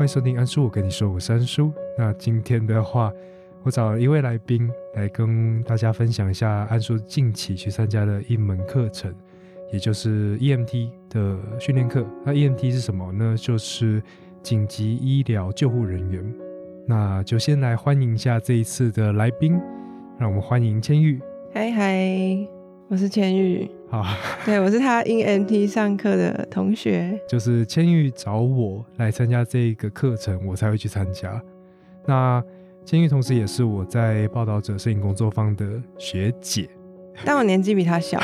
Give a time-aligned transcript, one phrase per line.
[0.00, 1.70] 欢迎收听安叔，我跟你说，我是安叔。
[1.98, 3.12] 那今天的话，
[3.62, 9.14] 我找了一位来宾来跟大家分享一下安叔近期去参加的一门课程，
[9.70, 12.06] 也就是 EMT 的训练课。
[12.24, 13.36] 那 EMT 是什么呢？
[13.36, 14.02] 就是
[14.42, 16.34] 紧急医疗救护人员。
[16.86, 19.60] 那就先来欢迎一下这一次的来宾，
[20.18, 21.20] 让我们欢迎千玉。
[21.52, 22.48] 嗨嗨，
[22.90, 23.70] 我是千玉。
[23.88, 24.04] 好，
[24.44, 27.16] 对，我是他 ENT 上课的同学。
[27.28, 31.40] 就是千玉找我来参加这个课程，我才会去参加。
[32.04, 32.42] 那
[32.84, 36.68] 千玉同时也是我在报道者摄影工作坊的学姐，
[37.24, 38.20] 但我年纪比他小。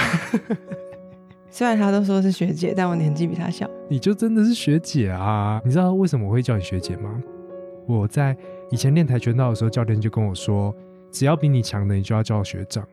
[1.48, 3.70] 虽然他都说是学姐，但我年纪比他小。
[3.88, 5.62] 你就真的是学姐啊？
[5.64, 7.22] 你知道为什么我会叫你学姐吗？
[7.86, 8.36] 我在
[8.72, 10.74] 以前练跆拳道的时候，教练就跟我说，
[11.12, 12.84] 只要比你强的，你就要叫学长。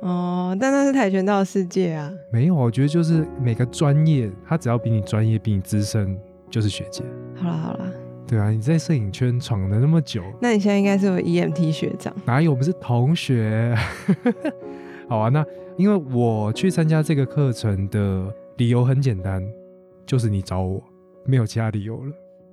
[0.00, 2.12] 哦，但那是跆拳道世界啊。
[2.30, 6.18] 没有，我觉得就是每个专业，他只要比你专业、比你资深，
[6.50, 7.04] 就是学姐。
[7.36, 7.92] 好了好了，
[8.26, 12.14] 对啊，你在摄影圈闯了那么久，那你现在应该是我 EMT 学长。
[12.24, 12.50] 哪有？
[12.50, 13.76] 我们是同学。
[15.08, 15.44] 好啊，那
[15.76, 19.46] 因为我去参加这个课程的理由很简单，
[20.06, 20.82] 就是你找我，
[21.24, 22.12] 没有其他理由了。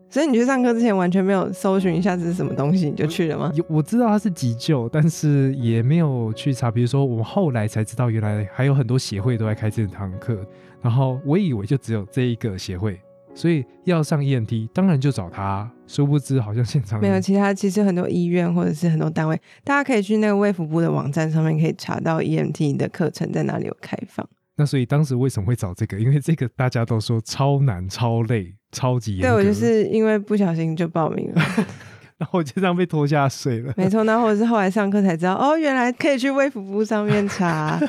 [0.10, 3.52] 所以你去上课之前完全没有搜寻一下这是什么东西，你就去了吗？
[3.56, 6.72] 有，我知道它是急救，但是也没有去查。
[6.72, 10.40] 比如说，我们后来才知道，原来还有很多协会都在开这堂课。
[10.82, 13.00] 然后我以为就只有这一个协会，
[13.34, 15.70] 所以要上 EMT，当然就找他。
[15.88, 17.54] 殊不知，好像现场没有其他。
[17.54, 24.28] 其实很多医院或者是很多单位，大家可以去那个卫福部的网站上面可以查到 EMT 的课程在哪里有开放。
[24.58, 25.98] 那所以当时为什么会找这个？
[26.00, 28.54] 因为这个大家都说超难、超累。
[28.70, 31.42] 超级严对我就是因为不小心就报名了，
[32.20, 33.74] 然后就这样被拖下水了。
[33.78, 37.80] 没错，那或者是后来上课才知道，哦，原来可以去微服部上面查。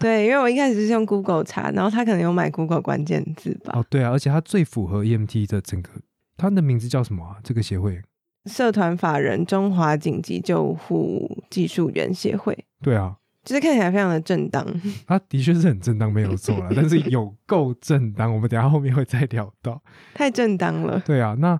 [0.00, 3.74] 对，因为我一开始是用 Google 查，然后他可能有买 Google 关键字吧。
[3.78, 5.90] 哦，对啊，而且他最符合 EMT 的整个，
[6.36, 7.36] 他的名字叫什么啊？
[7.44, 8.02] 这个协会？
[8.50, 12.64] 社团法人中华紧急救护技术员协会。
[12.82, 13.14] 对啊。
[13.46, 14.66] 就是看起来非常的正当，
[15.06, 16.68] 他的确是很正当，没有错啦。
[16.74, 19.80] 但是有够正当，我们等下后面会再聊到。
[20.14, 21.00] 太正当了。
[21.06, 21.56] 对啊，那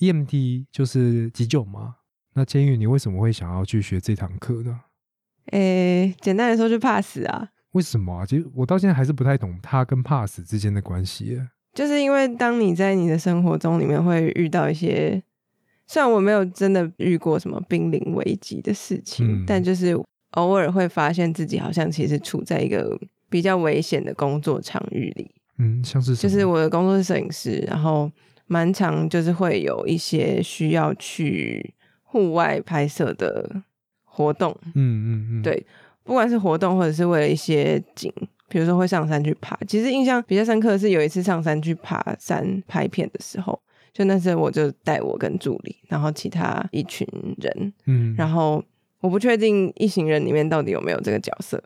[0.00, 1.94] EMT 就是急救吗？
[2.34, 4.80] 那监狱你为什么会想要去学这堂课呢？
[5.52, 7.48] 诶，简单来说就怕死啊。
[7.72, 8.26] 为什么啊？
[8.26, 11.40] 其实我到现在还是不太懂他跟怕死之间的关系。
[11.72, 15.22] 就是因为当你在你的生活中里面会遇到一些，
[15.86, 19.98] 虽然我没有真的遇过什么濒临危机的事情，但就是。
[20.34, 28.10] 偶尔会发现自己好像其实处在一个比较危险的工作场域里，嗯，像是就是我的工作是摄影师，然后
[28.46, 33.62] 蛮常就是会有一些需要去户外拍摄的
[34.04, 35.66] 活动，嗯嗯嗯，对，
[36.02, 38.12] 不管是活动或者是为了一些景，
[38.48, 39.58] 比如说会上山去爬。
[39.66, 43.60] 其实印象比较深刻的是有一次上山去爬山拍片的时候，
[43.92, 47.06] 就那时候我就带我跟助理，然后其他一群
[47.38, 48.62] 人，嗯，然后。
[49.04, 51.62] 我不确定一行人里面到底有没有这个角色，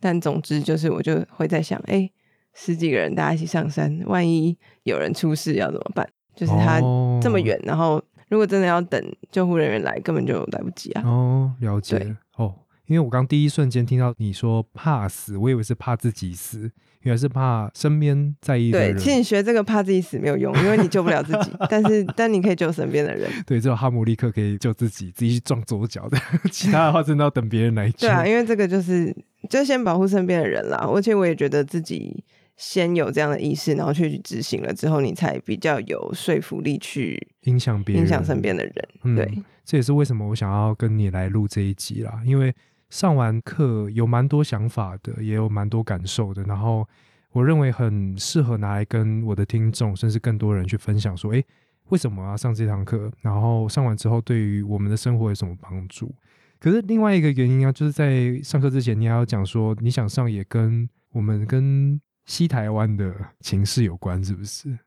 [0.00, 2.10] 但总之就是我就会在想，哎，
[2.52, 6.08] 十几个人大家一起上山，万一有人出事要怎么办？
[6.34, 6.80] 就是他
[7.22, 11.02] 这么远，然后如果真的要等救护人员来，根本就来不及啊。
[11.04, 12.16] 哦，了解。
[12.36, 12.56] 哦，
[12.90, 16.68] 因为我刚第一瞬间听到你说怕死，我以为是怕自己死。
[17.02, 18.94] 原来是怕身边在意的人。
[18.94, 21.50] 对，其实你学这个怕自己死没有用，因为你救不了自己。
[21.70, 23.30] 但是，但你可以救身边的人。
[23.46, 26.18] 对，只有哈姆立克可以救自己，自己去撞左脚的。
[26.50, 28.00] 其他的话，真的要等别人来救。
[28.00, 29.16] 对啊，因为这个就是
[29.48, 30.76] 就先保护身边的人啦。
[30.92, 32.22] 而且我也觉得自己
[32.58, 39.16] 先有这样的意识，然后去执行了之后，你才比较有说服力去影响别人、影响身边的人。
[39.16, 42.54] 对，这也是为什么我想要跟你来录这一集啦，因为。
[42.90, 46.42] 上完课有蛮多想法的，也有蛮多感受的。
[46.42, 46.86] 然后
[47.32, 51.44] 我认为很适合拿来跟我的听众，甚至更多人去分享，说：诶，
[51.88, 53.10] 为什么要上这堂课？
[53.20, 56.14] 然后上完之后，对于我们的生活有什么帮助？
[56.58, 64.78] 可是另外一个原因啊，就是在上课之前，你还要讲说，你想上也跟我们跟西台湾的情势有关，是不是？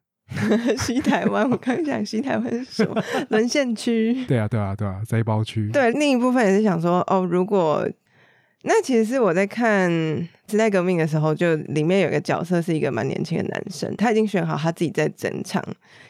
[0.77, 3.03] 西台湾，我刚讲西台湾是什么？
[3.29, 4.23] 沦陷区。
[4.25, 5.69] 对啊，对啊，对啊，灾包区。
[5.71, 7.87] 对，另一部分也是想说，哦，如果
[8.63, 9.89] 那其实是我在看
[10.49, 15.63] 时代革命的时候，就里面有个角色是一个蛮年轻的男生，他已经选好他自己在整场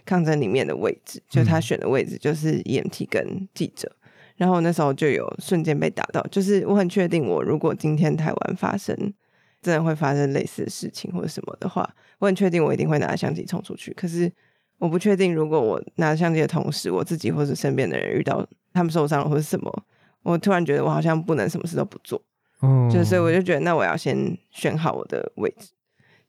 [0.05, 3.91] 抗争里面的位置，就他选的位置就是 EMT 跟记者。
[4.35, 9.13] 然后那时候就有瞬间被打到，就是我很确定，我如果今天台湾发生。
[9.63, 11.89] 真的会发生类似的事情或者什么的话，
[12.19, 13.93] 我很确定我一定会拿着相机冲出去。
[13.93, 14.31] 可是
[14.77, 19.83] 我不确定，如果我拿着相机的同时，我自己或者身边的人遇到他们受伤了或者什么，
[20.23, 22.21] 我突然觉得我好像不能什么事都不做。
[22.59, 25.71] 哦，就所以我就觉得，那我要先选好我的位置。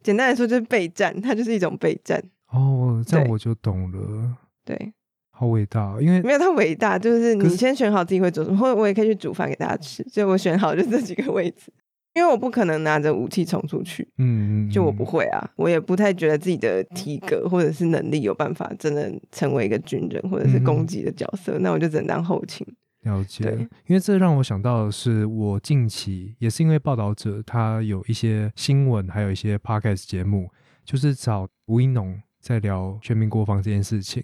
[0.02, 2.22] 简单来说，就是备战，它就是一种备战。
[2.50, 4.36] 哦，这样我就懂了。
[4.64, 4.92] 对，
[5.30, 11.72] 好伟大，因为没有他伟大，就是你先选好自己会做什么，或者我也可以去煮饭给大家吃，所以我选好就这几个位置，
[12.14, 20.64] 因为我不可能拿着武器冲出去，嗯，嗯就我不嗯会啊，我也不太觉得自己的体格或者是能力有办法真的成为一个军人或者是嗯。
[20.64, 22.66] 攻击的角色，那我就只能当后勤。
[23.02, 23.52] 了解对，
[23.86, 30.48] 因为这让我想到的是，我近期也是因为报道者他有一些新闻，还有一些 podcast 节目，
[30.84, 34.22] 就是找吴一农在聊全民国防这件事情，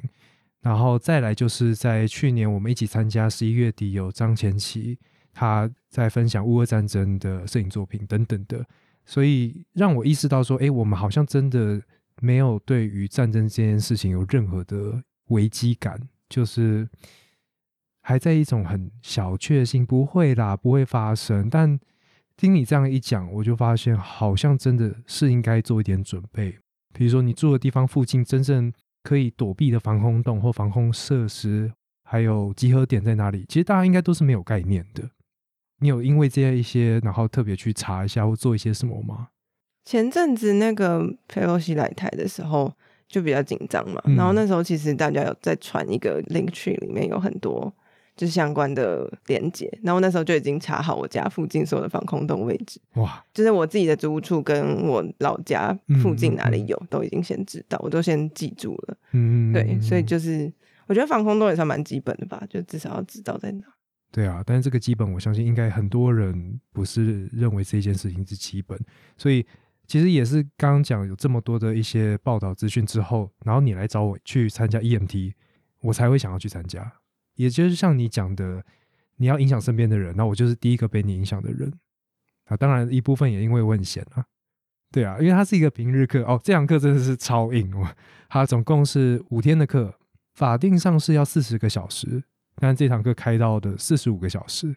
[0.63, 4.99] 然后再来就是在去年我们一起参加十一月底有张前琪
[5.33, 8.65] 他在分享乌俄战争的摄影作品等等的，
[9.05, 11.81] 所以让我意识到说，诶，我们好像真的
[12.21, 16.89] 没有对于战争这件事情有任何的危机感，就是
[18.03, 21.49] 还在一种很小确幸，不会啦，不会发生。
[21.49, 21.79] 但
[22.37, 26.59] 听你这样一讲，我就发现好像真的是应该做一点准备，
[26.93, 28.73] 比如说你住的地方附近真正
[29.03, 31.73] 可以躲避的防空洞或防空设施，
[32.03, 35.09] 还有集合点在哪里，其实大家应该都是没有概念的。
[35.81, 39.29] 你有因为这样一些，然后特别去查一下或做一些什么吗？
[39.85, 42.73] 前阵子那个佩洛西来台的时候
[43.09, 47.73] 就比较紧张嘛，嗯然后那时候其实大家有在传一个 link tree，里面有很多
[48.15, 58.97] 就是相关的连接，然后那时候就已经查好我家附近所有的防空洞位置，哇，就是我自己的租屋处跟我老家附近哪里有，都已经先知道，我都先记住了。
[59.13, 60.53] 嗯，对，所以就是
[60.87, 63.65] 我觉得防空洞也算蛮基本的吧，就至少要知道在哪。
[64.13, 68.77] 对啊，但是这个基本，我相信应该很多人不是认为这件事情是基本，
[69.17, 69.47] 所以
[69.87, 75.35] 其实也是刚刚讲有这么多的一些报道资讯之后，然后你来找我去参加 EMT，
[75.83, 76.93] 我才会想要去参加。
[77.37, 78.65] 也就是像你讲的，
[79.17, 81.73] 你要影响身边的人，那我就是第一个被你影响的人
[82.47, 82.57] 啊。
[82.57, 84.25] 当然一部分也因为我很闲啊，
[84.91, 87.89] 对啊，因为它是一个平日课哦，这堂课真的是超硬哦，
[88.29, 89.95] 它总共是五天的课，
[90.35, 92.25] 法定上是要四十个小时。
[92.61, 94.77] 但这堂课开到的四十五个小时，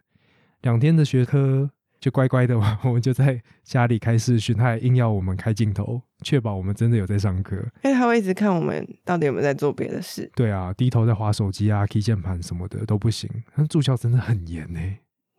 [0.61, 1.69] 两天的学科
[1.99, 7.55] 就乖乖的， 我们就在家里开视讯，他还硬要我们开镜头，确保我们真的有在上课。
[7.83, 10.31] 因为他会一直看我们到底有没有在做别的事。
[10.35, 13.29] 对啊，低头在划手机啊、key 键盘什么的都不行。
[13.55, 14.79] 但助教真的很严呢、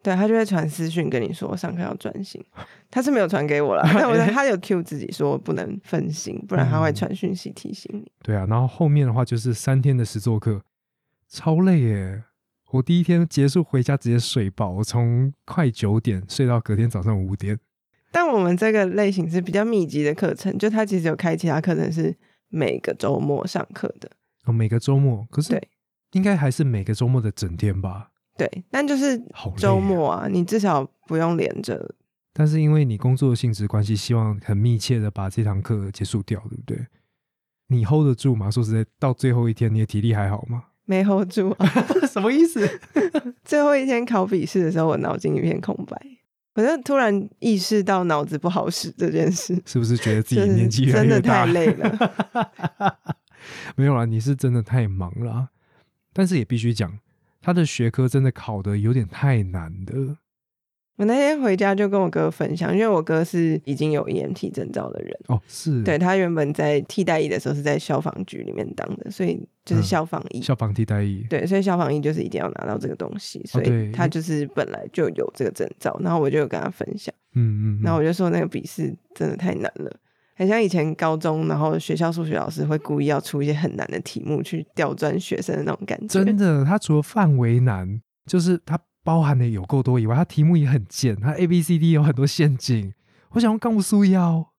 [0.03, 2.45] 对他就会传私讯跟你说上课要专心，
[2.91, 8.11] 他是没有传给我了， 但我他有 Q 自己说不能分心，不然他会传讯息提醒你。
[8.23, 10.61] 对啊，然后后面的话就是三天的实作课，
[11.29, 12.23] 超累耶。
[12.75, 17.57] 我第一天结束回家直接睡爆，我从快九点睡到隔天早上五点。
[18.11, 22.17] 但我们这个类型是比较密集的课程，就他其实有开其他课程是
[22.49, 24.11] 每个周末上课的，
[24.45, 25.69] 哦，每个周末，可是对
[26.13, 28.11] 应该还是每个周末的整天吧？
[28.37, 29.23] 对，但就是
[29.57, 31.95] 周啊末啊，你至少不用连着。
[32.33, 36.89] 但是因为你工作的性质关系，希望很密切的把这堂课结束掉，对不对？
[37.69, 38.51] 你 hold 得住吗？
[38.51, 40.65] 说实在，到最后一天，你的体力还好吗？
[40.87, 41.67] 没 hold 住啊！
[42.11, 42.69] 什么意思？
[43.45, 45.97] 最后一天考笔试的时候，我脑筋一片空白，
[46.55, 51.21] 我就突然意识到脑子不好使这件事，是不是觉得自己年纪真的？
[51.21, 52.99] 太累了。
[53.77, 55.49] 没有啦，你是真的太忙了啊。
[56.13, 56.99] 但是也必须讲，
[57.43, 60.17] 他的学科真的考的有点太难了。
[60.97, 70.41] 我那天回家就跟我哥分享，因为我哥是已经有 EMT 证照的人，哦，是，对他原本在替代役的时候是在消防局里面当的，所以就是嗯消防役。
[70.41, 79.91] 消防替代役，对，所以消防役就是一定要拿到这个东西，所以他就是本来就有这个证照，然后我就有跟他分享，嗯嗯，然后嗯我就说那个笔试真的太难了，
[80.37, 86.07] 很像以前高中，然后学校数学老师会故意要出一些很难的题目去刁钻学生的那种感觉。
[86.25, 92.93] 真的，他除了范围难，就是它包含的有够多以外，它题目也很贱，它 A B C D 有很多陷阱。
[93.33, 94.51] 我想要告诉要，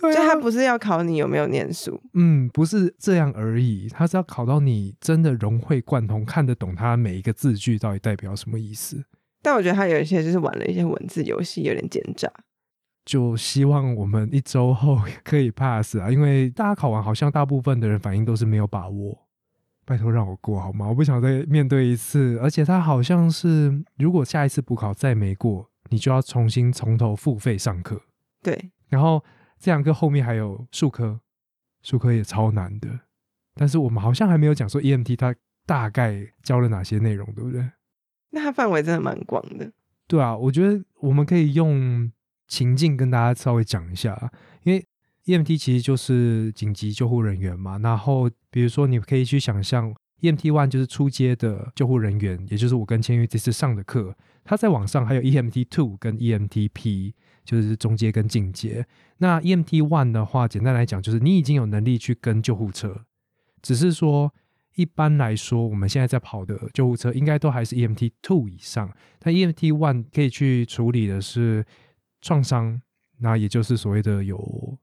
[0.00, 9.04] 对啊，就他不是要考你有没有念书，嗯，不是这样而已，它是要考到你真的融会贯通，看得懂它每一个字句到底代表什么意思。
[9.42, 12.30] 但我觉得他有一些就是玩了一些文字游戏，有点奸诈。
[13.04, 19.27] 就希望我们一周后可以 pass 啊，因为大家考完好像大部分的人反应都是没有把握。
[19.88, 20.86] 拜托让我过好吗？
[20.86, 27.98] 我不想再面对一次，而且他好像是如果下一次补考再没过，你就要重新从头付费上课。
[28.42, 29.24] 对，然后
[29.58, 31.18] 这两个后面还有数科，
[31.80, 33.00] 数科也超难的。
[33.54, 37.66] 但是我们好像还没有讲说 EMT 它大概教了哪些内容，对不对？
[38.28, 39.72] 那它范围真的蛮广的。
[40.06, 42.12] 对啊，我觉得我们可以用
[42.46, 44.30] 情境跟大家稍微讲一下啊，
[44.64, 44.86] 因为
[45.28, 47.78] EMT 其实就是紧急救护人员嘛。
[47.78, 54.16] 然后比如说，你可以去想象 EMT One 就是初阶的救护人员，也就是我跟千玉这次上的课。
[54.42, 58.86] 他在网上还有 EMT Two 跟 EMT P，就是中阶跟进阶。
[59.18, 63.04] 那 EMT One 的话，简单来讲就是你已经有能力去跟救护车，
[63.60, 64.32] 只是说
[64.76, 71.62] 一般来说，我们现在在跑的救护车应该都还是 EMT two 以上，但 EMT one 可以去处理的是
[72.22, 72.80] 创伤，
[73.18, 74.78] 那也就是所谓的有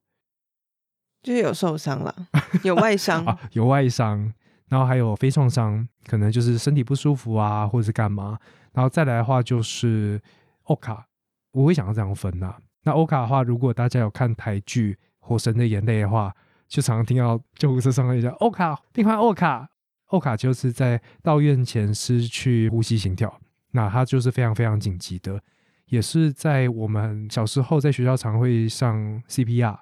[1.26, 2.16] 就是有受伤了，
[2.62, 3.26] 有外伤。
[3.26, 4.32] 啊有外伤，
[4.70, 8.38] 然后还有非创伤，可能就是身体不舒服啊，或者是干嘛，
[8.74, 10.22] 然后再来的话就是
[10.66, 11.08] 欧卡，
[11.52, 16.32] 我会想要这样分呐、那欧卡的话，如果大家有看台剧《火神的眼泪》的话，
[16.68, 19.68] 就常常听到救护车上面叫欧卡，病患欧卡，
[20.10, 23.40] 欧卡就是在到院前失去呼吸心跳，
[23.72, 25.42] 那它就是非常非常紧急的，
[25.88, 29.78] 也是在我们小时候在学校常会上 CPR，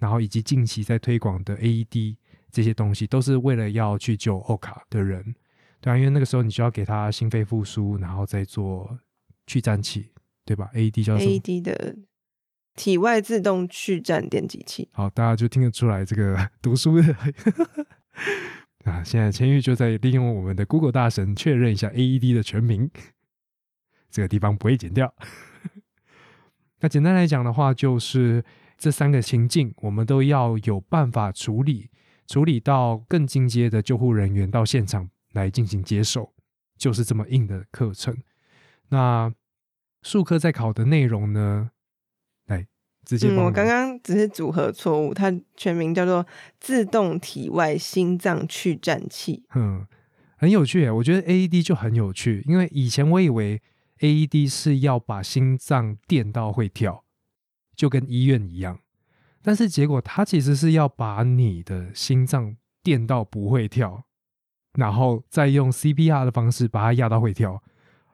[0.00, 2.16] 然后以及近期在推广的 AED
[2.50, 5.36] 这些东西，都是为了要去救欧卡的人，
[5.80, 8.98] 对啊，因为那个时候你就要给他心肺复苏，然后再做
[9.46, 10.10] 去颤器，
[10.44, 11.96] 对吧？AED 叫？AED 的
[12.74, 14.88] 体外自动去颤电击器。
[14.92, 17.14] 好，大家就听得出来这个 读书的
[18.84, 19.04] 啊。
[19.04, 22.90] 现在千玉就在利用我们的 Google 大神确认一下 AED 的全名，
[24.10, 25.14] 这个地方不会剪掉。
[26.80, 28.42] 那简单来讲的话，就是
[28.80, 31.90] 这三个情境，我们都要有办法处理，
[32.26, 36.32] 处理到更进阶的救护人员到现场来进行接手，
[36.78, 38.16] 就是这么硬的课程。
[38.88, 39.30] 那
[40.02, 41.72] 术科在考的内容呢？
[42.46, 42.66] 来，
[43.04, 46.26] 直接嗯，帮我刚刚只是组合错误，它全名叫做
[46.58, 49.44] 自动体外心脏去颤器。
[49.54, 49.86] 嗯，
[50.38, 50.90] 很有趣耶。
[50.90, 53.60] 我觉得 AED 就很有趣，因为以前我以为
[53.98, 57.04] AED 是要把心脏电到会跳，
[57.80, 58.78] 就跟医院一样，
[59.40, 64.04] 但是结果他其实是要把你的心脏电到不会跳，
[64.74, 67.62] 然后再用 CPR 的方式把它压到会跳，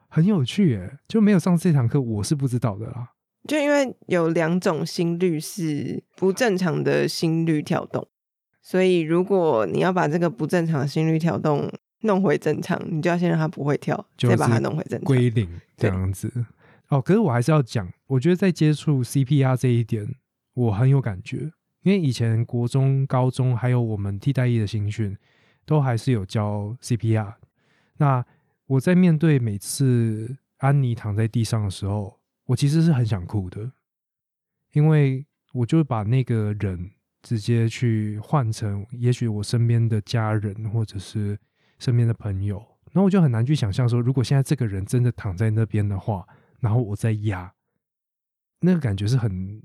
[0.07, 0.99] 很有趣耶。
[1.09, 3.11] 就没有上这堂课，我是不知道的啦。
[3.49, 8.07] 就因为有两种心率是不正常的心率跳动，
[8.63, 11.69] 所以如果你要把这个不正常的心率跳动
[12.03, 15.05] 弄回正常，你就要先让它不会跳，就是再把它弄回正常。
[15.05, 16.33] 归零这样子。
[16.89, 20.07] 哦，可是我还是要讲，我觉得在接触 CPR 这一点，
[20.55, 21.53] 我很有感觉，
[21.83, 25.17] 因为以前国中、高中还有我们替代役的新训，
[25.65, 27.35] 都还是有教 CPR。
[27.97, 28.25] 那
[28.67, 33.73] 我在面对每次安妮躺在地上的时候，我其实是很想哭的，
[34.73, 41.37] 因为我就把那个人直接去换成，也许我身边的家人或者是
[41.81, 46.25] 身边的朋友，那我就很难去想象说，如果现在这个人真的躺在那边的话，
[46.67, 47.55] 然后我再压，
[48.59, 49.63] 那个感觉是很，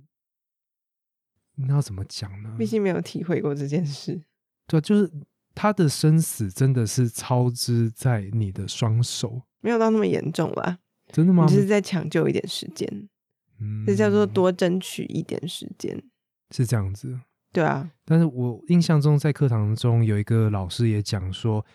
[1.55, 2.55] 那要怎么讲呢？
[2.60, 4.22] 毕竟没有体会过这件事。
[4.67, 5.12] 对啊，就是
[5.55, 10.77] 他的生死真的是操之在你的双手，没有到那么严重吧，
[11.12, 11.55] 真的吗你？
[11.55, 13.10] 只是在抢救一点时间，
[13.60, 16.03] 嗯这叫做多争取一点时间。
[16.51, 17.20] 是这样子。
[17.51, 21.65] 对啊，但是我印象中，在课堂中有一个老师也讲说，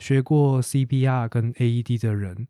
[0.00, 2.48] 学过 CPR 跟 AED 的人，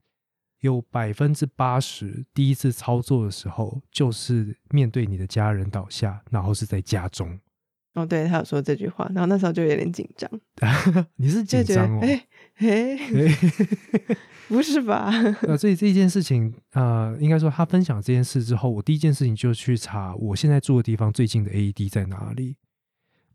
[0.62, 7.38] 有百分之八十第一次操作的时候，就是面对你的家人倒下，然后是在家中。
[7.94, 10.30] 哦，对他有说这句话，然后那时候就有点紧张，
[11.16, 12.00] 你是紧张哦？
[12.00, 12.26] 哎
[12.56, 12.98] 哎，
[14.48, 15.12] 不是吧？
[15.42, 22.56] 呃，所以这件事情，呃，应该说他分享这件事之后，我第一件事情就去查我现在住的地方最近的 AED 在哪里，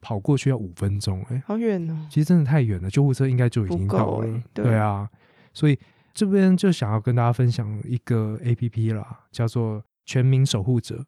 [0.01, 2.07] 跑过去要五分钟、哎，好远哦。
[2.09, 4.43] 其实真的太远了，救护车应该就已经到了。
[4.55, 5.07] 对啊，
[5.53, 5.77] 所以
[6.17, 11.05] 这边就想要跟大家分享一个 A P P 啦，叫做全民守护者。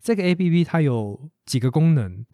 [0.00, 2.24] 这个 A P P 它有几个功能，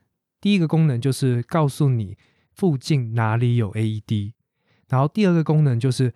[0.43, 2.19] 第一个功能就是告诉你
[2.53, 4.35] 附近哪里有 A E D，
[4.91, 6.13] 然后第二个功能就是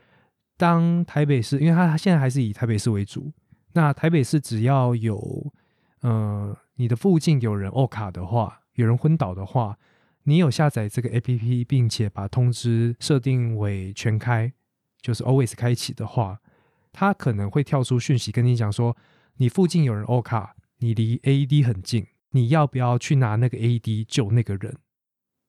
[0.58, 3.32] 当台北市，因为它现在还是以台北市为主，
[3.72, 5.50] 那台北市只要有
[6.02, 9.78] 呃你的附近有人 O 卡的话，有人昏倒的话，
[10.24, 14.52] 你有下载这个 APP，并且把通知设定为全开，
[15.04, 16.40] 就是 always 开启的话，
[16.90, 18.96] 它可能会跳出讯息跟你讲说，
[19.36, 24.78] 你附近有人 O 卡，你离 AED 很近，你要不要去拿那个 AED 救那个人？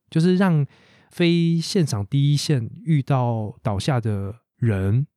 [0.10, 0.68] 就是让
[1.10, 5.08] 非现场第一线遇到倒下的人，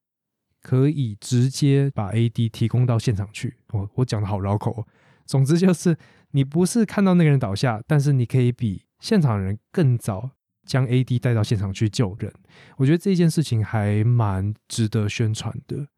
[0.62, 3.56] 可以直接把 AD 提供到现场去。
[3.72, 4.86] 我我讲的好绕口、哦，
[5.26, 5.98] 总之就是
[6.30, 10.30] 你不是看到那个人倒下，但是你可以比现场人更早
[10.68, 12.32] 将 AD 带到现场去救人。
[12.76, 15.88] 我觉得这件事情还蛮值得宣传的，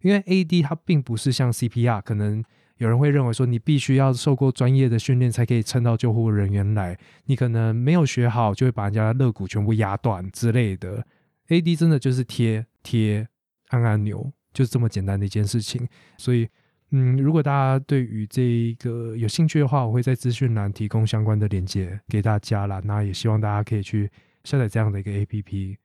[0.00, 2.42] 因为 AD 它并不是像 CPR，可能
[2.78, 11.06] 有人会认为说你必须要受过专业的训练才可以撑到救护人员来，你可能没有学好就会把人家肋骨全部压断之类的。
[11.48, 13.28] AD 真的就是贴贴
[13.68, 16.48] 按按钮，就是这么简单的一件事情，所以。
[16.96, 22.80] 嗯，如果大家对于这一个有兴趣的话，我会在资讯栏提供相关的链接给大家啦。
[22.84, 24.08] 那也希望大家可以去
[24.44, 25.76] 下载这样的一个 APP。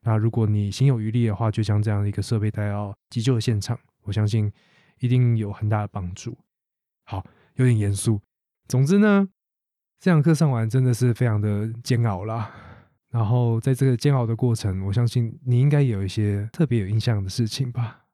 [0.00, 4.50] 那如果你心有余力的话，就将这样的一个设备带到急救的现场，我相信
[5.00, 6.34] 一定有很大的帮助。
[7.04, 7.22] 好，
[7.56, 8.18] 有点严肃。
[8.66, 9.28] 总之呢，
[10.00, 12.50] 这堂课上完真的是非常的煎熬啦。
[13.10, 18.05] 然后在这个煎熬的过程，我相信你应该有一些特别有印象的事情吧。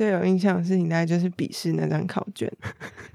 [0.00, 2.50] 最有印象的事情大概就是笔试那张考卷，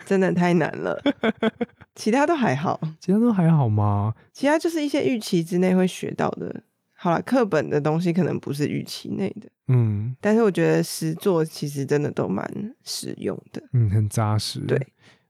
[0.05, 1.01] 真的太难了。
[1.95, 4.13] 其他都还好，其他都还好吗？
[4.31, 6.61] 其他就是一些预期之内会学到的。
[6.93, 12.47] 好了，课本的东西可能不是预期内的，嗯但是我觉得实作其实真的都蛮
[12.83, 13.63] 实用的。
[13.73, 14.59] 嗯，很扎实。
[14.59, 14.79] 对，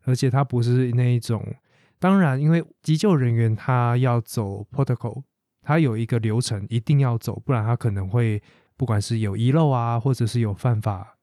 [0.03, 1.41] 而且它不是那一种，
[1.99, 5.23] 当然，因为急救人员他要走 protocol，
[5.61, 8.43] 他有一个流程一定要走，不然他可能会
[8.75, 11.14] 不管是有遗漏啊，或者是有犯法，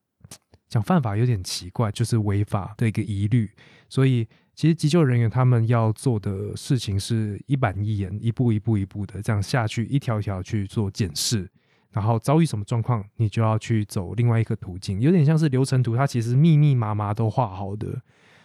[0.72, 3.50] 讲犯法有点奇怪，就是违法的一个疑虑。
[3.90, 11.46] 所以其实急救人员他们要做的事情是一板一眼，一步一步一步的这样下去，一条一条去做检视。
[11.90, 18.00] 然后遭遇什么状况，你就要去走另外一个途径，有点像是流程图，它其实密密麻麻都画好的，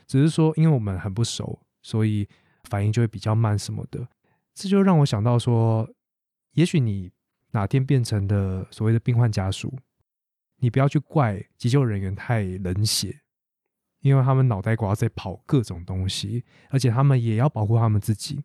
[0.05, 2.27] 只是说因为我们很不熟，所以
[2.65, 4.05] 反应就会比较慢什么的。
[4.53, 5.89] 这就让我想到说，
[6.55, 7.09] 也许你
[7.51, 9.73] 哪天变成了所谓的病患家属，
[10.59, 13.21] 你不要去怪急救人员太冷血，
[14.01, 18.43] 因为他们脑袋瓜在跑各种东西，而且他们也要保护他们自己。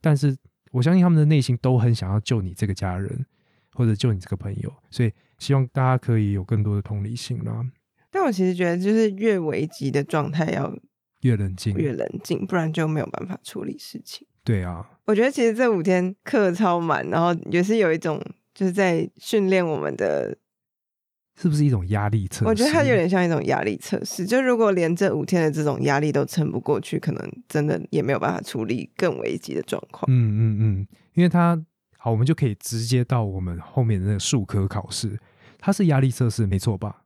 [0.00, 0.36] 但是
[0.72, 3.24] 我相信他们的内心都很想要救你这个家人，
[3.72, 7.64] 或者救你这个朋友，所以希望大家可以有更多的同理心啦，
[8.10, 10.72] 但我其实觉得，就是越危急的状态要
[11.22, 11.74] 越冷静。
[11.74, 14.26] 越冷静，不然就没有办法处理事情。
[14.44, 20.36] 对啊，我觉得其实这五天课超满，然后也是有一种就是在训练我们的，
[21.36, 22.44] 是不是一种压力测试？
[22.46, 24.24] 我觉得它有点像一种压力测试。
[24.24, 30.04] 就如果连这五天的这种压力都撑不过去，可能真的也没有办法处理更危急的状况。
[30.08, 31.60] 嗯嗯嗯，因为它
[31.98, 35.18] 好，我们就可以直接到我们后面的那个数科考试，
[35.58, 37.02] 它是压力测试，没错吧？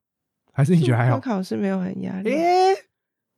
[0.52, 1.20] 还是你觉得还好？
[1.20, 2.74] 考试没有很压力，诶、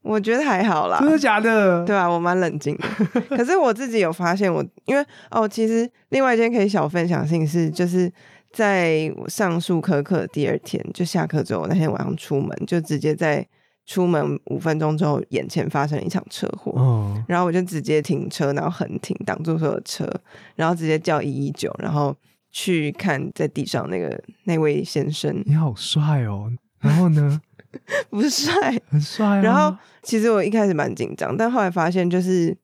[0.02, 0.98] 我觉得还好啦。
[1.00, 1.84] 真的假的？
[1.84, 2.88] 对啊，我蛮冷静的。
[3.36, 8.10] 可是我自己有发现我，因为哦，其实另外一件可以小分享的事情是，就是
[8.52, 13.46] 在我上数科课的第二天，就下课之后，那天晚上出门，就直接在
[13.86, 16.72] 出门五分钟之后，眼前发生了一场车祸。
[16.76, 20.08] 哦，然后我就直接停车，然后横停挡住所有车，
[20.56, 22.14] 然后直接叫一一九，然后
[22.50, 26.52] 去看在地上那个那位先生，你好帅哦！
[26.80, 27.40] 然后呢？
[28.10, 28.52] 不帅，
[28.88, 29.40] 很帅啊。
[29.40, 32.56] 然后其实我一开始蛮紧张，但后来发现就是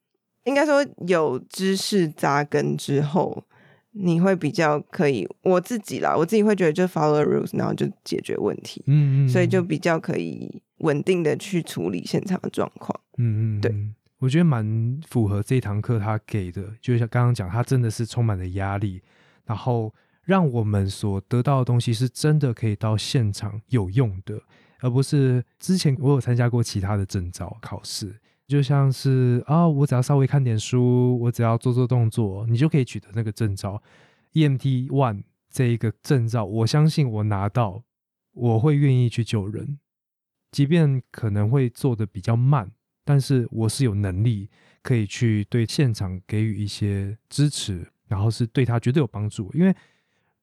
[0.42, 3.44] 应该说有知识扎根之后，
[3.98, 12.98] 你会比较可以我自己啦，我自己会觉得就 follow rules，然后就解决问题，嗯嗯，所以就比较可以稳定的去处理现场的状况。
[13.16, 19.00] 嗯嗯，对嗯，我觉得蛮符合这堂课他给的，就像刚刚讲，他真的是充满了压力，
[19.46, 24.38] 然后让我们所得到的东西是真的可以到现场有用的，
[24.80, 28.14] 而不是之前我有参加过其他的证照考试，
[28.46, 33.82] 就像是啊，我只要稍微看点书，我只要做做动作，你就可以取得那个证照。
[34.32, 37.82] EMT One 这一个证照，我相信我拿到，
[38.32, 39.78] 我会愿意去救人，
[40.52, 42.70] 即便可能会做的比较慢，
[43.04, 44.48] 但是我是有能力
[44.82, 49.50] 可以去对现场给予一些支持，然后是对他绝对有帮助。
[49.54, 49.74] 因为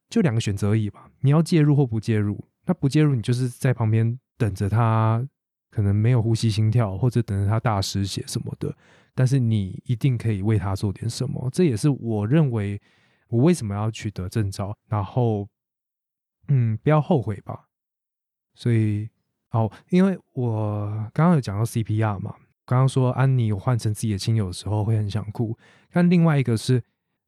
[0.09, 2.43] 就两个选择而已吧，你要介入或不介入。
[2.65, 5.27] 那不介入，你就是在旁边等着他，
[5.73, 8.75] 可能没有呼吸、心跳，或者等着他大失血什么的。
[9.15, 12.79] 但是你一定可以为他做点什么，这也是我认为
[13.27, 15.47] 我为什么要取得证照，然后
[16.47, 17.67] 嗯，不要后悔吧。
[18.53, 19.09] 所以
[19.49, 25.57] 哦，因为我刚刚有讲到 CPR 嘛，刚刚说安妮有换成自己的亲友的时候会很想哭，
[25.91, 26.83] 但另外一个是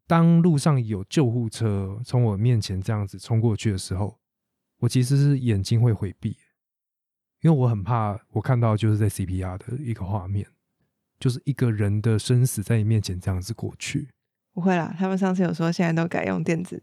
[0.08, 4.20] 当路上有救护车从我面前这样子冲过去的时候，
[4.80, 6.36] 我其实是眼睛会回避，
[7.46, 10.48] 因为我很怕我看到就是在 CPR 的一个画面，
[11.20, 14.10] 就是一个人的生死在你面前这样子过去。
[14.52, 16.82] 不会啦，他们上次有说现在都改用电子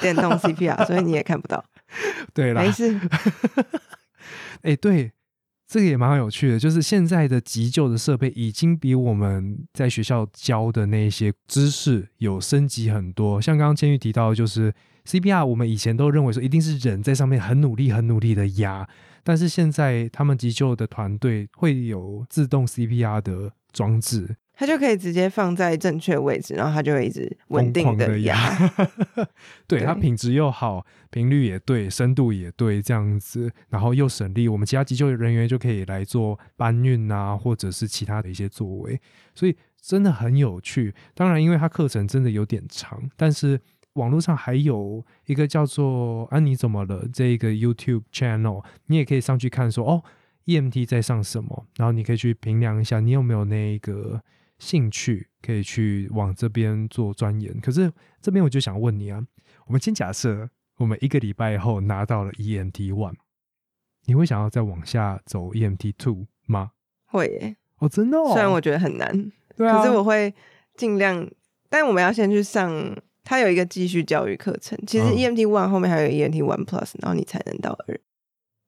[0.00, 1.62] 电动 CPR，所以你也看不到，
[2.32, 2.98] 对啦，没事。
[4.62, 5.12] 哎、对，
[5.66, 13.42] 这个也蛮有趣的，就是现在的急救的设备已经比我们在学校教的那些知识有升级很多。
[13.42, 14.72] 像刚刚千玉提到的，就是
[15.04, 18.88] CPR，我们以前都认为说一定是人在上面很努力、很努力的压，
[19.22, 28.58] 但是现在他们急救的团队会有自动 CPR 的装置，它就可以直接放在正确位置，然后它就会一直稳定的压。
[29.68, 39.00] 对，它品质又好，频率也对，深度也对，这样子，然后又省力，我们其他急救人员就可以来做搬运啊，或者是其他的一些作为，
[39.34, 40.92] 所以真的很有趣。
[41.14, 43.60] 当然，因为它课程真的有点长，但是
[43.94, 50.04] 网络上还有一个叫做“啊妮怎么了”这一个 YouTube channel，你也可以上去看说哦
[50.46, 54.22] ，EMT 在上什么，然后你可以去评量一下，你有没有那个
[54.58, 57.58] 兴趣可以去往这边做钻研。
[57.60, 59.20] 可是这边我就想问你啊，
[59.66, 60.48] 我们先假设
[60.78, 63.14] 我们一个礼拜后拿到了 EMT One，
[64.06, 66.70] 你会想要再往下走 EMT Two 吗？
[67.06, 70.32] 会耶，哦，真的哦，虽然我觉得很难，对啊，可是我会
[70.76, 71.28] 尽量。
[71.70, 72.96] 但我们要先去上，
[73.28, 74.78] 它有一个继续教育课程。
[74.86, 78.00] 其实嗯 EMT One 后面还有 EMT One Plus，然后你才能到二。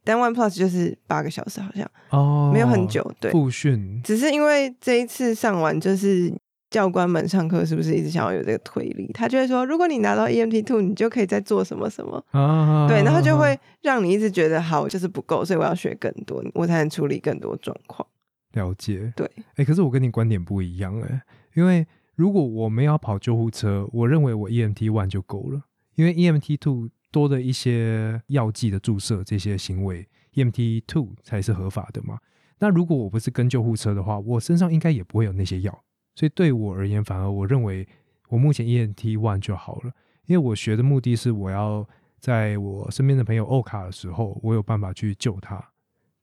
[0.04, 3.10] 但 One Plus 就是八个小时，好像哦，没有很久。
[3.18, 6.30] 对，复训只是因为这一次上完，就是
[6.68, 9.10] 教官们上课是不是一直想要有这个推力？
[9.14, 12.22] 他就会说，如果你拿到 EMT Two，你就可以再做什么什么。
[12.32, 18.06] 啊，对，然后就会让你一直觉得好就是不够，所以我要学更多，我才能处理更多状况。
[18.52, 19.10] 了解。
[19.16, 21.22] 对，哎，可是我跟你观点不一样哎，
[21.54, 21.86] 因为
[22.20, 25.62] 如果我没有跑救护车，我认为我 EMT one 就够了，
[25.94, 32.18] 因为 EMT two 多的一些药剂的注射这些行为，EMT two 才是合法的嘛。
[32.58, 35.82] 那如果我不是跟救护车的话，我身上应该也不会有那些药，
[36.14, 37.88] 所以对我而言，反而我认为
[38.28, 39.90] 我目前 EMT one 就好了，
[40.26, 45.70] 因为我学的目的是我要在我身边的朋友欧卡的时候，我有办法去救他。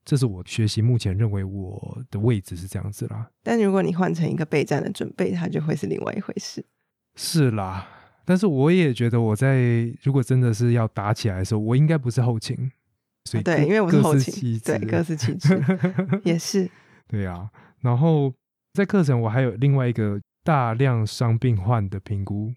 [0.08, 3.30] 这是我学习目前认为我的位置是这样子啦。
[3.44, 6.64] 但如果你换成一个备战的准备，它就会是另外一回事。
[7.18, 7.86] 是啦，
[8.24, 12.56] 但是我也觉得我在如果真的是要打起来的时候，我应该不是后勤，
[13.26, 15.62] 所以各对，因为我是各后勤对，各司其职，
[16.24, 16.70] 也是。
[17.06, 17.50] 对啊。
[17.82, 18.34] 然后
[18.74, 22.54] 在课程我还有另外一个大量伤病患的评估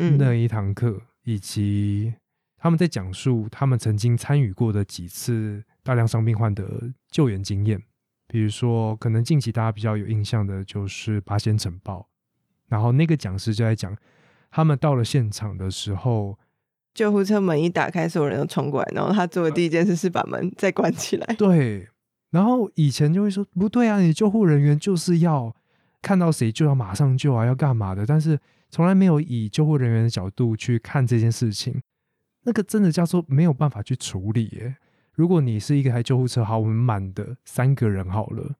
[0.00, 2.12] 嗯，那一堂课，以及
[2.56, 7.82] 他们在讲述他们曾经参与过的几次大量伤病患的救援经验。
[8.26, 12.06] 比如说，可能近期大家比较有印象的就是八仙城堡，
[12.66, 13.96] 然后那个讲师就在讲，
[14.50, 16.38] 他们到了现场的时候，
[16.92, 21.26] 救护车门一打开，所有人都冲过来，然后他做的第一件事是把门再关起来。
[21.40, 21.88] 对，
[22.32, 25.56] 然后以前就会说不对啊，你救护人员就是要
[26.02, 31.80] 看到谁就要马上救啊，要干嘛的，但是从来没有以救护人员的角度去看这件事情，
[32.42, 34.76] 那个真的叫做没有办法去处理耶。
[35.18, 38.54] 如果你是一个台救护车，好，我们满的三个人好了，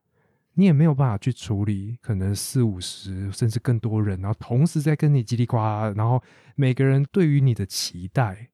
[0.55, 6.21] 你也没有办法去处理，可能四五十甚至更多人，然后同时在跟你叽里呱啦，然后
[6.57, 8.49] 每个人对于你的期待，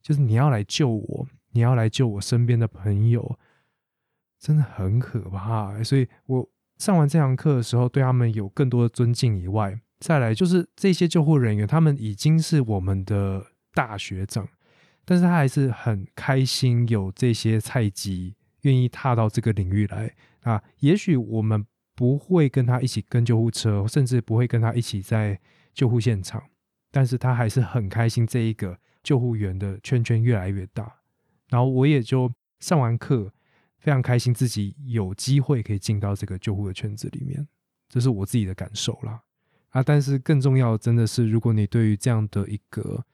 [0.00, 3.38] 就是你要来救我，你要来救我身边的朋友，
[4.38, 5.82] 真的很可怕。
[5.84, 13.44] 所以我上完这堂课的时候，对他们有更多的尊敬以外，再来就是这些救护人员，他们已经是我们的
[13.74, 14.48] 大学长。
[15.10, 20.62] 但是他还是很开心有这些菜鸡愿意踏到这个领域来啊。
[20.78, 25.40] 也许我们不会跟他一起跟救护车，甚至不会跟他一起在
[25.74, 26.40] 救护现场，
[26.92, 31.00] 但是他还是很开心这一个救护员的圈圈越来越大。
[31.48, 33.32] 然后我也就上完课，
[33.80, 37.44] 非常开心自己有机会可以进到这个救护的圈子里面，
[37.88, 39.20] 这是我自己的感受啦。
[39.70, 43.04] 啊，但是更重要的真的是，如果你对于这样的一个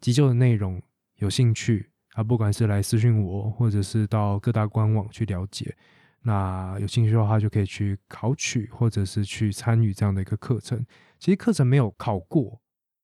[0.00, 0.80] 急救的内容，
[1.16, 5.74] 有兴趣啊，不管是来私讯我，或者是到各大官网去了解，
[6.22, 10.84] 那有兴趣的话就可以去考取，或者是去参与这样的一个课程。
[11.18, 12.60] 其实课程没有考过，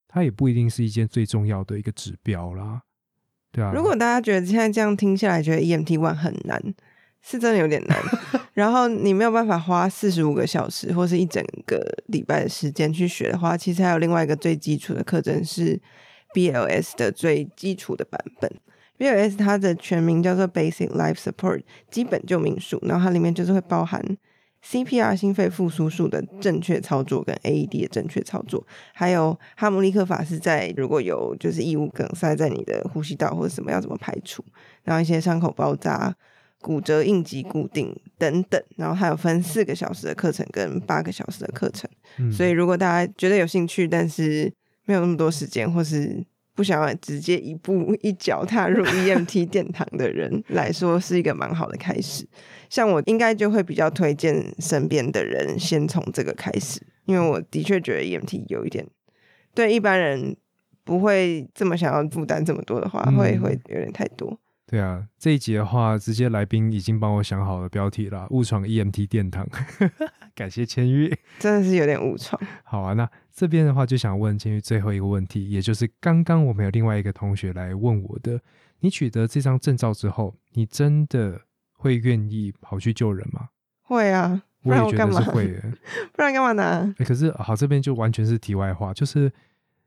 [0.08, 2.82] 它也不一定是一件最重要的一个指标啦，
[3.50, 3.72] 对啊。
[3.74, 6.60] 如果大家觉得现在这样听下来，觉得 EMT one 很难，
[7.22, 7.98] 是真的有点难。
[8.52, 15.80] 然后你没有办法花四十五个小时或是一整个礼拜的时间去学的话，其实还有另外一个最基础的课程是
[16.34, 18.50] BLS 的最基础的版本。
[18.98, 24.00] BLS 它的全名叫做 Basic Life Support 基本救命术，然后它里面就是会包含
[24.64, 28.64] CPR 心肺复苏术的正确操作跟 AED 的正确操作，
[28.94, 34.44] 还有哈姆立克法是在如果有就是异物梗塞在你的呼吸道或者什么要怎么排除，
[34.84, 36.14] 然后一些伤口包扎、
[36.60, 41.90] 骨折应急固定等等，然后它有分四个小时的课程跟八个小时的课程。
[42.18, 44.52] 嗯所以如果大家觉得有兴趣，但是
[44.84, 52.26] 没有那么多时间，或是不想要直接一步一脚踏入 EMT 殿堂的人来说，是一个蛮好的开始。
[52.68, 58.86] 像我应该就会比较推荐身边的人先从这个开始，因为我的确觉得 EMT 有一点
[59.54, 60.36] 对一般人
[60.84, 64.38] 不会这么想要负担这么多的话，嗯会会有点太多。
[64.72, 69.46] 对啊，这一集的话，直接来宾已经帮我想好了标题啦，误闯 EMT 殿堂，
[70.34, 71.14] 感谢千玉。
[71.38, 72.40] 真的是有点误闯。
[72.64, 78.40] 好啊，那这边的话就想问千玉最后一个问题，也就是刚刚我们有另外一个同学来问我的，
[78.80, 81.38] 你取得这张证照之后，你真的
[81.74, 83.50] 会愿意跑去救人吗？
[83.82, 85.18] 会啊，不我也觉然我干嘛？
[85.18, 85.62] 得是会耶。
[86.16, 86.94] 不然干嘛拿？
[86.96, 89.28] 欸可是好，这边就完全是题外话，就是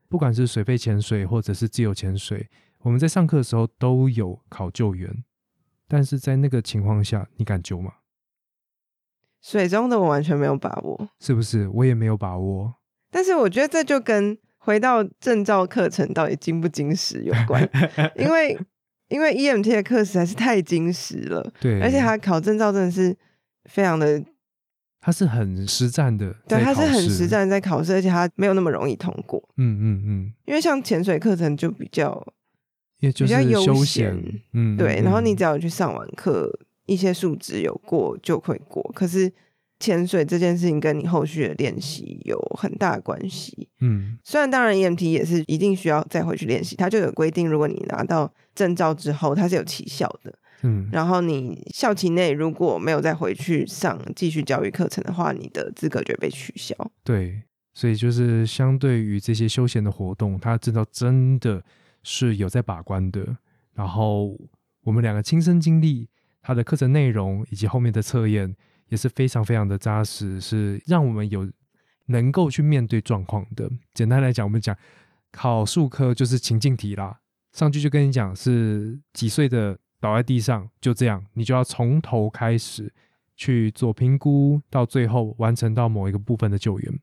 [0.08, 2.48] 不不管是水肺潜水或者是自由潜水，
[2.86, 5.24] 我们在上课的时候都有考救援，
[5.88, 7.94] 但是在那个情况下，你敢救吗？
[9.42, 11.66] 水中的我完全没有把握，是不是？
[11.66, 12.76] 我也没有把握。
[13.10, 17.68] 但是我觉得这就跟回到证照课程到底精不精实有关，
[18.14, 18.56] 因为
[19.08, 23.16] 因为 EMT 的课实在是太精实了，对，而且他考证照真的是
[23.64, 24.22] 非常的，
[25.00, 27.26] 他是很实战的，对，他是很实实。
[27.26, 32.24] 战在考试，而且他没有那么容易通过，嗯嗯嗯，因为像潜水课程就比较
[33.00, 36.50] 也就比较悠是休闲闲，嗯，对，然后你嗯只要去上完课，
[36.86, 38.82] 一些数值有过就会过。
[38.94, 39.30] 可是
[39.78, 43.68] 潜水这件事情跟你后续的练习有很大的关系。
[43.80, 50.32] 嗯虽然当然 EMT 也是一定需要再回去练习，它就有规定，如果你拿到证照之后，它是有期效的。
[50.62, 56.74] 嗯然后你校期内如果没有再回去上继续教育课程的话，你的资格就会被取消。
[57.04, 57.42] 对，
[57.74, 61.62] 所以就是相对于这些休闲的活动，它证照真的
[62.08, 63.36] 是有在把关的。
[63.74, 64.38] 然后
[64.84, 66.08] 我们两个亲身经历，
[66.40, 68.54] 他的课程内容以及后面的测验
[68.86, 71.50] 也是非常非常的扎实，是让我们有
[72.06, 73.68] 能够去面对状况的。
[73.92, 74.74] 简单来讲，我们讲
[75.32, 77.18] 考数科就是情境题啦，
[77.52, 82.94] 上去就跟你讲是几岁的倒在地上，就这样，你就要从头开始
[83.34, 87.00] 去做评估，到最后完成到某一个部分的救援，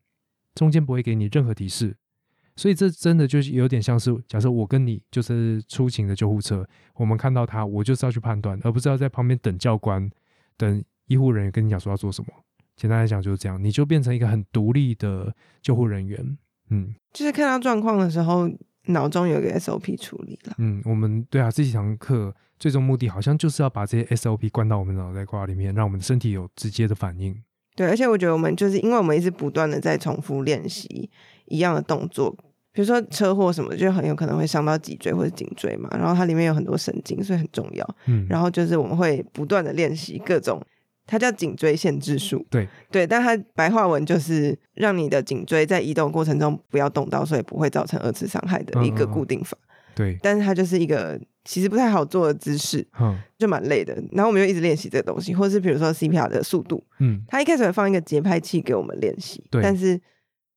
[0.56, 1.98] 中间不会给你任何提示。
[2.56, 10.10] 所以这真的就是有点像是，假设我跟你就是出勤的救护车，我们看到他，我就是要去判断，而不是要在旁边等教官、
[10.56, 12.28] 等医护人员跟你讲说要做什么。
[12.76, 16.38] 简单来讲就是这样，你就变成一个很独立的救护人员。
[16.70, 18.50] 嗯就是看到状况的时候，
[18.88, 20.56] 脑中有一个 SOP 处理了。
[20.58, 27.36] 嗯，我们对啊，这几堂课最终目的好像就是要把这些 SOP 灌到我们脑袋瓜里面，让我们的身体有直接的反应。
[27.76, 31.10] 对，而且我觉得我们就是因为我们一直不断的在重复练习
[31.46, 32.32] 一样的动作，
[32.72, 35.90] 比如说车祸什么的，就很有可能会伤到脊椎或者颈椎嘛。
[35.94, 37.96] 然后它里面有很多神经，所以很重要。
[38.06, 40.62] 嗯，然后就是我们会不断的练习各种，
[41.06, 42.46] 它叫颈椎限制术。
[42.50, 49.58] 对对，但它白话文就是让你的颈椎在移动过程中不要动到，所以不会造成二次伤害的一个嗯嗯嗯固定法。
[49.96, 53.94] 对，但是它就是一个其实不太好做的姿势，嗯就蛮累的。
[54.12, 60.00] 然后我们就一直练习这个东西，或是比如说 CPR 的速度，嗯他一开始会放一个节拍器给我们练习，对但是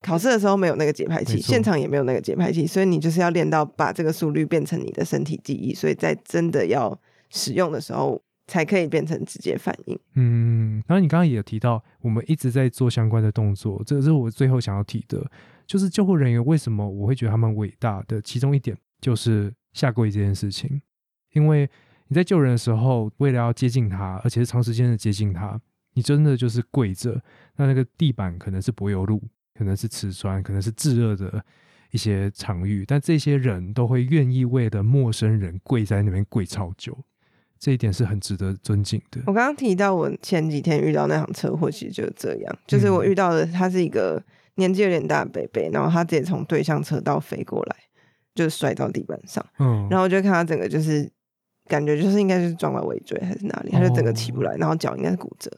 [0.01, 6.97] 考试的时候没有那个节拍器，现场也没有那个节拍器，所以你就是要练到把这个速率变成你的身体记忆，所以在真的要
[7.29, 9.99] 使用的时候才可以变成直接反应。
[10.15, 15.21] 嗯，然后你刚刚也有提到，我们一直在做相关的动作，这个是我最后想要提的，
[15.65, 20.81] 就是救护人员为什么我会觉得他们伟大的其中一点就是下跪这件事情，
[21.33, 21.69] 因为
[22.07, 25.59] 你在救人的时候，为了要接近他，而且是长时间的接近他，
[25.93, 27.21] 你真的就是跪着，
[27.57, 29.21] 那那个地板可能是柏油路，
[29.53, 31.45] 可能是瓷砖，可能是炙热的
[31.91, 36.97] 一些场域，但这些人都会愿意为了陌生人跪在那边跪超久，
[37.59, 39.21] 这一点是很值得尊敬的。
[39.27, 44.21] 我刚刚提到我前几天遇到那场车祸，其实就是这样，就是我嗯遇到的他是一个
[44.55, 47.75] 年纪有点大的北北，然后他直接从对向车道飞过来，
[48.37, 49.45] 就是摔到地板上。
[49.59, 51.09] 嗯，然后我就看他整个就是
[51.67, 55.51] 感觉就是应该就是撞到尾椎还是哪里，他就整个起不哦来，然后脚应该是骨折。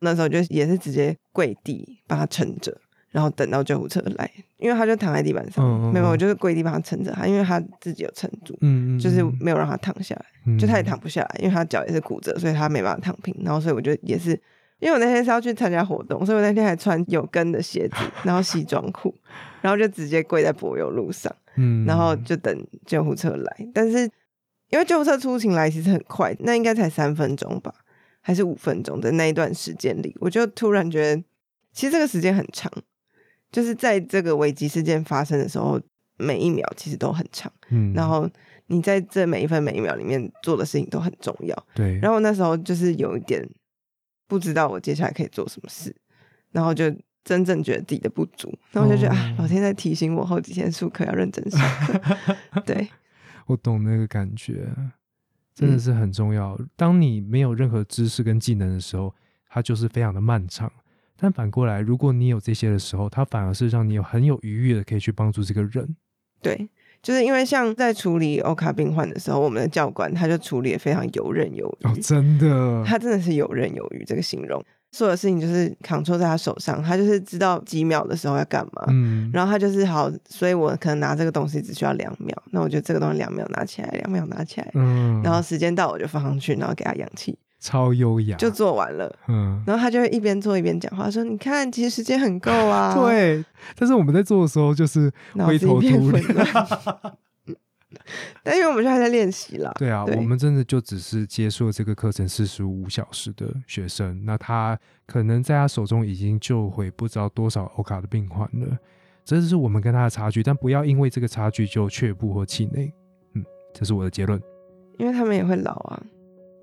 [0.00, 2.76] 那时候就也是直接跪地把他撑着，
[3.10, 13.34] 然后等到救护车来，因为他就躺在地板上，嗯嗯没有，嗯我就是跪地帮他撑着他，因为他自己有撑住，嗯，嗯就是嗯没有让他躺下来，嗯就他也躺不下来，因为他脚也是骨折，所以他没办法躺平。
[13.42, 14.32] 然后所以我就也是，
[14.80, 19.14] 因为我那天是要去参加活动，所以我那天还穿有跟的鞋子，然后西装裤，
[19.62, 21.34] 然后就直接跪在柏油路上。
[21.56, 23.68] 嗯，然后就等救护车来。
[23.72, 23.98] 但是
[24.70, 27.74] 因为救护车出勤来其实很快，那应该才三分钟吧，
[28.20, 31.22] 还是五分钟的那一段时间里，我就突然觉得，
[31.72, 32.72] 其实这个时间很长，
[33.52, 35.80] 就是在这个危机事件发生的时候，
[36.16, 37.52] 每一秒其实都很长。
[37.70, 38.28] 嗯，然后
[38.66, 41.66] 你在这每一分每一秒里面做的事情都很重要。
[41.74, 43.48] 对，然后那时候就是有一点
[44.26, 45.94] 不知道我接下来可以做什么事，
[46.50, 46.84] 然后就
[47.24, 52.36] 真正觉得自己的不足，然后我就觉得、啊哦，老天在提醒我后几天术课要认真上课。
[52.66, 52.86] 对，
[53.46, 54.68] 我懂那个感觉，
[55.54, 56.58] 真的嗯是很重要。
[56.76, 59.14] 当你没有任何知识跟技能的时候，
[59.48, 60.70] 它就是非常的漫长。
[61.16, 65.96] 但反过来，如果你有这些的时候，它反而是让你有很有余裕的可以去帮助这个人。
[66.42, 66.68] 对，
[67.00, 74.62] 就是因为像在处理欧卡病患的时候，我们的教官他就处理的非常游刃有余，哦，真的，他真的是游刃有余这个形容，
[74.94, 78.84] 所有事情就是 control 在他手上，他就是知道几秒的时候要干嘛。
[78.90, 89.12] 嗯，然后他就是好，所以我可能拿这个东西只需要两秒，那我觉得这个东西两秒拿起来，两秒拿起来，嗯，然后时间到我就放上去，然后给他氧气，超优雅，就做完了。
[89.26, 92.94] 嗯，然后他就会一边做一边讲话，说：“你看，其实时间很够啊。
[92.96, 93.44] ”，对。
[93.76, 96.22] 但是我们在做的时候就是灰头土脸。
[98.42, 108.78] 但因为我们现在在练习了，对啊，我们真的就只是接受这个课程四十五小时的学生，那他可能在他手中已经救回不知道多少欧卡的病患了，
[109.24, 112.92] 这是我们跟他的差距，但不要因为这个差距就却步或气馁，
[113.34, 114.40] 嗯，这是我的结论。
[114.98, 116.02] 因为他们也会老啊，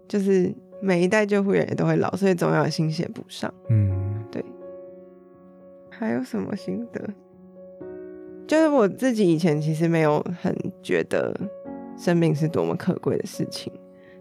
[0.07, 3.53] 就是每一代救护员也都会老，所以总要有新血补上。
[3.69, 4.43] 嗯，对。
[5.89, 7.13] 还有什么心得？
[8.51, 11.33] 就是我自己以前其实没有很觉得
[11.97, 13.71] 生命是多么可贵的事情，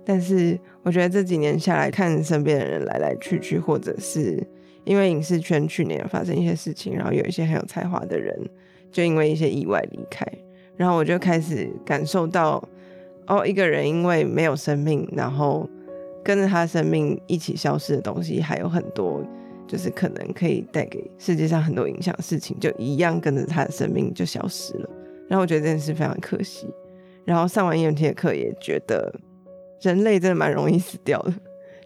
[0.05, 4.41] 但是我觉得这几年下来看身边的人来来去去，或者是
[4.85, 8.39] 因为影视圈去年发生一些事情，然后有一些很有才华的人
[8.93, 10.25] 就因为一些意外离开，
[10.77, 12.63] 然后我就开始感受到，
[13.27, 15.69] 哦，一个人因为没有生命，然后
[16.23, 19.21] 跟着他生命一起消失的东西还有很多。
[19.71, 24.91] 就是可能可以带给世界上很多影响的事情，就一样跟着他的生命就消失了。
[25.29, 26.67] 然后我觉得这件事非常可惜。
[27.25, 29.15] 然后上完 EMT 的课也觉得，
[29.81, 31.33] 人类真的蛮容易死掉的。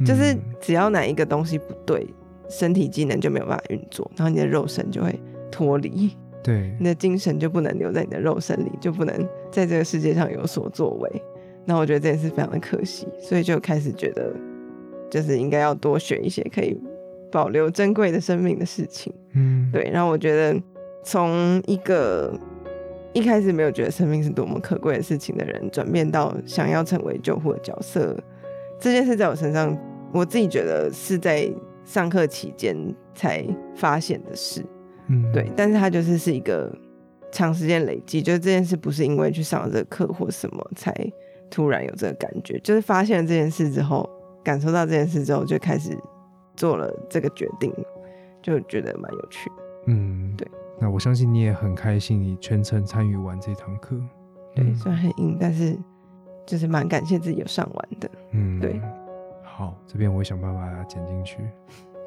[0.03, 2.07] 就是只要哪一个东西不对，
[2.49, 5.21] 身体机能就没有办法运作，然后你的肉身就会
[5.53, 9.15] 脱离，对，你的精神就不能留在你的肉身里，就不能
[9.53, 11.23] 在这个世界上有所作为。
[11.67, 14.35] 那我觉得这件事非常的可惜，所以就开始觉得，
[15.11, 16.81] 就是应该要多学一些可以。
[17.35, 19.91] 保留珍贵的生命的事情，嗯，对。
[19.93, 20.57] 然后我觉得，
[21.03, 22.33] 从一个
[23.13, 28.17] 一开始没有觉得生命是多么可贵的事情的人，转变到想要成为救护的角色，
[28.79, 29.77] 这件事在我身上，
[30.13, 31.53] 我自己觉得是在
[31.85, 32.77] 上课期间
[33.17, 33.45] 才
[33.75, 34.65] 发现的事，
[35.09, 35.51] 嗯，对。
[35.57, 36.73] 但是它就是是一个
[37.33, 40.95] 长时间累积，就是这件事不是因为去上了这个课或什么才
[41.51, 44.09] 突然有这个感觉，就是发现了这件事之后，
[44.45, 45.99] 感受到这件事之后，就开始。
[46.57, 47.73] 做了这个决定，
[48.43, 49.51] 就觉得蛮有趣。
[49.87, 50.47] 嗯，对。
[50.79, 53.97] 那我相信你也很开心，你全程参与完这堂课。
[54.55, 55.79] 对，虽然很硬，但是
[56.47, 58.11] 就是蛮感谢自己有上完的。
[58.33, 58.81] 嗯，对。
[59.43, 61.39] 好，这边我会想办法剪进去，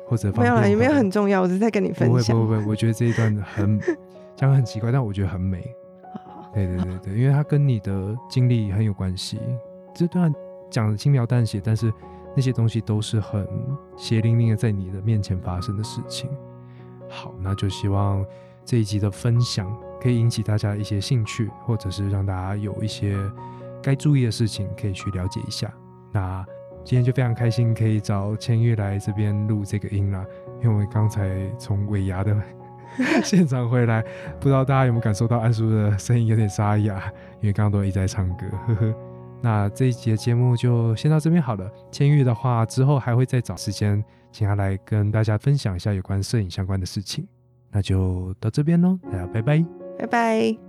[0.05, 2.35] 或者没有啦，也没有很重要，我是在跟你分享。
[2.35, 3.79] 不会不会不会，我觉得这一段很
[4.35, 5.63] 讲很奇怪，但我觉得很美。
[6.53, 9.39] 对对对对，因为它跟你的经历很有关系。
[9.93, 10.33] 这段
[10.69, 11.93] 讲的轻描淡写，但是。
[12.37, 13.47] 那些东西都是很
[13.97, 16.29] 血淋淋的在你的面前发生的事情。
[17.09, 18.23] 好，那就希望
[18.63, 23.17] 这一集的分享可以引起大家一些兴趣，或者是让大家有一些
[23.81, 25.73] 该注意的事情可以去了解一下。
[26.11, 26.45] 那
[26.85, 30.23] 今天就非常开心可以找千玉来这边录这个音啦，
[30.61, 32.39] 因为我刚才从尾牙的
[33.25, 34.03] 现场回来，
[34.39, 38.95] 不知道大家有没有感受到安叔的声音有点沙哑，因为刚刚都一直在唱歌，呵呵。
[39.41, 41.69] 那这一集的节目就先到这边好了。
[41.91, 47.27] 千玉的话，之后还会再找时间请他来跟大家分享一下有关摄影相关的事情。
[47.71, 49.65] 那就到这边喽，大家拜拜，
[49.99, 50.66] 拜拜。